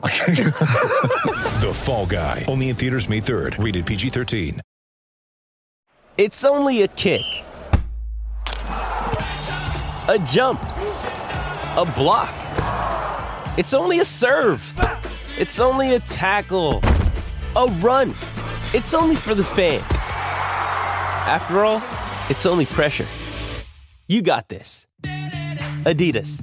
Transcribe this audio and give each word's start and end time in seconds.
The 1.60 1.72
Fall 1.74 2.06
Guy. 2.06 2.46
Only 2.48 2.70
in 2.70 2.76
theaters 2.76 3.08
May 3.08 3.20
3rd. 3.20 3.62
Rated 3.62 3.84
PG-13. 3.84 4.60
It's 6.16 6.44
only 6.44 6.82
a 6.82 6.88
kick, 6.88 7.22
a 10.08 10.18
jump, 10.26 10.62
a 10.62 11.90
block. 11.96 12.34
It's 13.56 13.72
only 13.72 14.00
a 14.00 14.04
serve. 14.04 14.60
It's 15.38 15.60
only 15.60 15.94
a 15.94 16.00
tackle, 16.00 16.80
a 17.56 17.66
run. 17.80 18.10
It's 18.74 18.92
only 18.92 19.16
for 19.16 19.34
the 19.34 19.44
fans. 19.44 19.82
After 21.26 21.64
all, 21.64 21.82
it's 22.28 22.44
only 22.44 22.66
pressure. 22.66 23.06
You 24.08 24.20
got 24.20 24.48
this. 24.48 24.86
Adidas. 25.84 26.42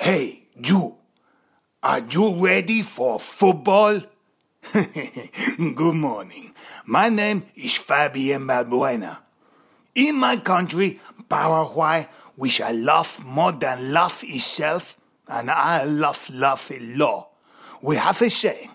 Hey, 0.00 0.44
you. 0.54 0.94
Are 1.82 1.98
you 1.98 2.36
ready 2.36 2.82
for 2.82 3.18
football? 3.18 4.00
Good 4.72 5.94
morning. 5.94 6.54
My 6.86 7.08
name 7.08 7.46
is 7.56 7.74
Fabian 7.74 8.46
Balbuena. 8.46 9.18
In 9.96 10.14
my 10.14 10.36
country, 10.36 11.00
Paraguay, 11.28 12.06
which 12.36 12.60
I 12.60 12.70
love 12.70 13.24
more 13.26 13.50
than 13.50 13.92
love 13.92 14.22
itself, 14.22 14.96
and 15.26 15.50
I 15.50 15.82
love 15.82 16.30
love 16.32 16.70
a 16.72 16.78
lot, 16.96 17.30
we 17.82 17.96
have 17.96 18.22
a 18.22 18.30
saying, 18.30 18.70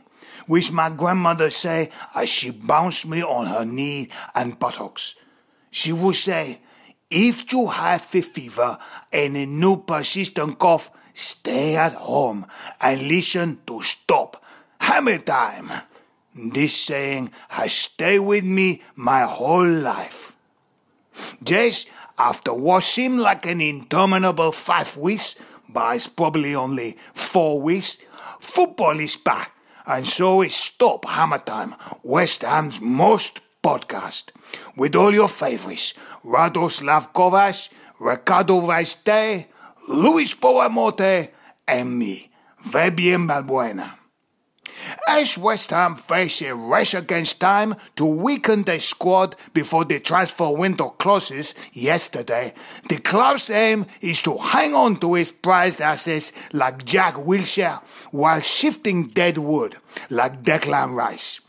which 0.48 0.74
my 0.74 0.90
grandmother 0.90 1.50
say 1.50 1.90
as 2.14 2.28
she 2.28 2.52
bounced 2.52 3.08
me 3.08 3.24
on 3.24 3.46
her 3.46 3.64
knee 3.64 4.10
and 4.36 4.60
buttocks. 4.60 5.16
She 5.72 5.94
would 5.94 6.18
say, 6.18 6.60
if 7.10 7.50
you 7.54 7.68
have 7.68 8.14
a 8.14 8.22
fever 8.22 8.78
and 9.10 9.38
a 9.38 9.46
new 9.46 9.78
persistent 9.78 10.60
cough, 10.60 10.92
stay 11.14 11.76
at 11.76 11.94
home 11.94 12.46
and 12.82 13.02
listen 13.08 13.60
to 13.68 13.82
Stop 13.82 14.44
Hammer 14.80 15.20
Time. 15.20 15.72
This 16.36 16.76
saying 16.76 17.32
has 17.50 17.74
stayed 17.74 18.20
with 18.20 18.44
me 18.44 18.82
my 18.96 19.22
whole 19.22 19.70
life. 19.70 20.36
Just 21.44 21.88
after 22.18 22.54
what 22.54 22.84
seemed 22.84 23.20
like 23.20 23.46
an 23.46 23.62
interminable 23.62 24.52
five 24.52 24.98
weeks, 24.98 25.36
but 25.70 25.96
it's 25.96 26.08
probably 26.08 26.56
only 26.56 26.98
four 27.14 27.62
weeks, 27.62 27.98
football 28.40 29.00
is 29.00 29.16
back, 29.16 29.56
and 29.86 30.08
so 30.08 30.42
is 30.42 30.56
Stop 30.56 31.06
Hammer 31.06 31.40
Time, 31.40 31.76
West 32.04 32.42
Ham's 32.42 32.82
most 32.82 33.42
podcast, 33.64 34.30
with 34.76 34.96
all 34.96 35.14
your 35.14 35.30
favorites, 35.30 35.94
Radoslav 36.26 37.14
Kovac, 37.14 37.70
Ricardo 38.00 38.62
Vaz 38.62 38.96
Tê, 38.96 39.46
Luis 39.90 40.34
Boa 40.34 40.70
Morte, 40.70 41.32
and 41.68 42.00
me, 42.00 42.30
Fabian 42.58 43.28
Balbuena. 43.28 43.92
As 45.08 45.38
West 45.38 45.70
Ham 45.72 45.96
face 45.96 46.42
a 46.42 46.56
race 46.56 46.94
against 46.94 47.42
time 47.42 47.76
to 47.96 48.06
weaken 48.06 48.64
their 48.64 48.80
squad 48.80 49.36
before 49.54 49.86
the 49.86 50.00
transfer 50.00 50.50
window 50.50 50.90
closes 50.90 51.54
yesterday, 51.74 52.54
the 52.90 52.98
club's 52.98 53.50
aim 53.50 53.86
is 54.02 54.22
to 54.22 54.38
hang 54.38 54.74
on 54.74 54.96
to 54.98 55.16
its 55.16 55.32
prized 55.32 55.82
assets 55.82 56.32
like 56.54 56.86
Jack 56.86 57.16
Wilshere 57.16 57.82
while 58.12 58.42
shifting 58.42 59.08
dead 59.08 59.38
wood 59.38 59.78
like 60.10 60.44
Declan 60.44 60.96
Rice. 60.96 61.40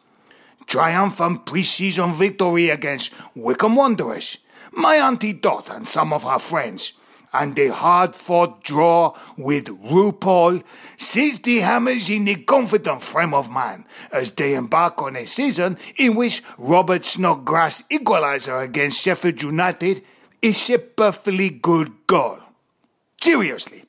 Triumphant 0.67 1.45
preseason 1.47 2.15
victory 2.15 2.71
against 2.71 3.13
Wycombe 3.37 3.77
Wanderers, 3.77 4.39
my 4.73 4.97
auntie 4.97 5.33
Dot 5.33 5.71
and 5.71 5.89
some 5.89 6.13
of 6.13 6.25
her 6.25 6.39
friends, 6.39 6.95
and 7.35 7.59
a 7.59 7.73
hard-fought 7.75 8.63
draw 8.63 9.13
with 9.37 9.67
RuPaul 9.67 10.63
sees 10.97 11.41
the 11.41 11.59
Hammers 11.59 12.09
in 12.09 12.29
a 12.29 12.37
confident 12.37 13.03
frame 13.03 13.35
of 13.35 13.51
mind 13.51 13.85
as 14.13 14.31
they 14.31 14.55
embark 14.55 15.03
on 15.03 15.17
a 15.17 15.27
season 15.27 15.77
in 15.99 16.15
which 16.15 16.43
Robert 16.57 17.05
Snodgrass' 17.05 17.83
equalizer 17.91 18.59
against 18.61 19.03
Sheffield 19.03 19.43
United 19.43 20.03
is 20.41 20.71
a 20.71 20.79
perfectly 20.79 21.51
good 21.51 21.93
goal. 22.07 22.39
Seriously. 23.21 23.85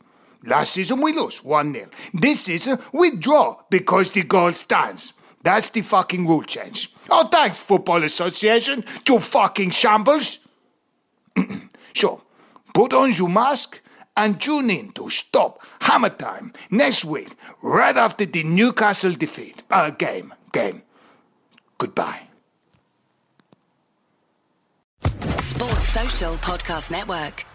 Last 0.45 0.73
season 0.73 1.01
we 1.01 1.13
lose 1.13 1.43
1 1.43 1.73
0. 1.73 1.89
This 2.13 2.41
season 2.41 2.79
we 2.93 3.15
draw 3.15 3.57
because 3.69 4.09
the 4.11 4.23
goal 4.23 4.51
stands. 4.51 5.13
That's 5.43 5.69
the 5.69 5.81
fucking 5.81 6.27
rule 6.27 6.43
change. 6.43 6.91
Oh, 7.09 7.27
thanks, 7.27 7.59
Football 7.59 8.03
Association, 8.03 8.83
you 9.07 9.19
fucking 9.19 9.69
shambles. 9.71 10.39
sure, 11.93 12.21
put 12.75 12.91
on 12.93 13.11
your 13.13 13.29
mask 13.29 13.81
and 14.17 14.39
tune 14.39 14.69
in 14.69 14.91
to 14.91 15.09
Stop 15.09 15.63
Hammer 15.79 16.09
Time 16.09 16.51
next 16.69 17.05
week, 17.05 17.33
right 17.63 17.95
after 17.95 18.25
the 18.25 18.43
Newcastle 18.43 19.13
defeat. 19.13 19.63
Uh, 19.71 19.89
game, 19.91 20.33
game. 20.51 20.83
Goodbye. 21.77 22.27
Sports 24.99 25.87
Social 25.87 26.33
Podcast 26.35 26.91
Network. 26.91 27.45